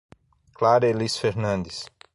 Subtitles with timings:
[0.55, 1.85] Clara Elis Fernandes